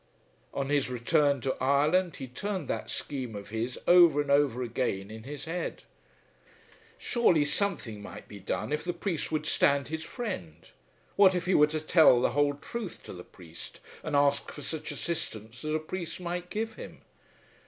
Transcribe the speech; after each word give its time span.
On 0.51 0.69
his 0.69 0.89
return 0.89 1.41
to 1.41 1.55
Ireland 1.63 2.15
he 2.15 2.27
turned 2.27 2.67
that 2.67 2.89
scheme 2.89 3.35
of 3.35 3.49
his 3.49 3.77
over 3.87 4.19
and 4.19 4.31
over 4.31 4.63
again 4.63 5.11
in 5.11 5.25
his 5.25 5.45
head. 5.45 5.83
Surely 6.97 7.45
something 7.45 8.01
might 8.01 8.27
be 8.27 8.39
done 8.39 8.73
if 8.73 8.83
the 8.83 8.93
priest 8.95 9.31
would 9.31 9.45
stand 9.45 9.89
his 9.89 10.03
friend! 10.03 10.69
What 11.17 11.35
if 11.35 11.45
he 11.45 11.53
were 11.53 11.67
to 11.67 11.79
tell 11.79 12.19
the 12.19 12.31
whole 12.31 12.55
truth 12.55 13.03
to 13.03 13.13
the 13.13 13.23
priest, 13.23 13.79
and 14.01 14.15
ask 14.15 14.51
for 14.51 14.63
such 14.63 14.91
assistance 14.91 15.63
as 15.63 15.75
a 15.75 15.77
priest 15.77 16.19
might 16.19 16.49
give 16.49 16.77
him? 16.77 17.01